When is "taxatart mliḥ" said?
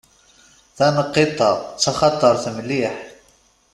1.81-2.95